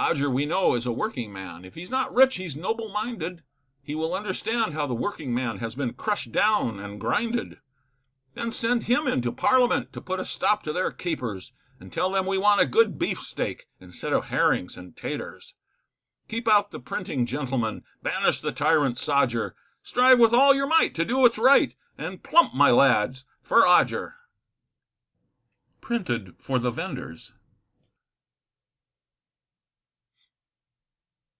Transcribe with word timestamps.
Odger 0.00 0.30
we 0.30 0.46
know 0.46 0.74
is 0.76 0.86
a 0.86 0.92
working 0.92 1.32
man, 1.32 1.64
If 1.64 1.74
he's 1.74 1.90
not 1.90 2.14
rich, 2.14 2.36
he's 2.36 2.54
noble 2.54 2.88
minded, 2.92 3.42
He 3.82 3.96
will 3.96 4.14
understand 4.14 4.72
how 4.72 4.86
the 4.86 4.94
working 4.94 5.34
man 5.34 5.58
Has 5.58 5.74
been 5.74 5.92
crushed 5.92 6.30
down 6.30 6.78
and 6.78 7.00
grinded. 7.00 7.58
Then 8.34 8.52
send 8.52 8.84
him 8.84 9.08
into 9.08 9.32
Parliament, 9.32 9.92
To 9.94 10.00
put 10.00 10.20
a 10.20 10.24
stop 10.24 10.62
to 10.62 10.72
their 10.72 10.92
capers, 10.92 11.52
And 11.80 11.92
tell 11.92 12.12
them 12.12 12.26
we 12.26 12.38
want 12.38 12.60
a 12.60 12.66
good 12.66 12.96
beef 12.96 13.18
steak, 13.22 13.66
Instead 13.80 14.12
of 14.12 14.26
herrings 14.26 14.76
and 14.76 14.96
taters. 14.96 15.54
Keep 16.28 16.46
out 16.46 16.70
the 16.70 16.78
printing 16.78 17.26
gentleman, 17.26 17.82
Banish 18.00 18.40
the 18.40 18.52
tyrant 18.52 18.98
sodger, 18.98 19.56
Strive 19.82 20.20
with 20.20 20.32
all 20.32 20.54
your 20.54 20.68
might 20.68 20.94
to 20.94 21.04
do 21.04 21.18
what's 21.18 21.38
right, 21.38 21.74
And 21.98 22.22
plump 22.22 22.54
my 22.54 22.70
lads 22.70 23.24
for 23.42 23.66
Odger. 23.66 24.14
Printed 25.80 26.36
for 26.38 26.60
the 26.60 26.70
Vendors. 26.70 27.32